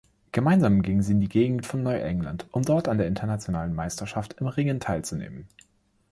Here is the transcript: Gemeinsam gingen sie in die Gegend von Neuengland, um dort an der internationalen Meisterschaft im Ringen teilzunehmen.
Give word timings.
Gemeinsam 0.31 0.81
gingen 0.81 1.03
sie 1.03 1.11
in 1.11 1.19
die 1.19 1.29
Gegend 1.29 1.67
von 1.67 1.83
Neuengland, 1.83 2.47
um 2.53 2.63
dort 2.63 2.87
an 2.87 2.97
der 2.97 3.05
internationalen 3.05 3.75
Meisterschaft 3.75 4.33
im 4.39 4.47
Ringen 4.47 4.79
teilzunehmen. 4.79 5.47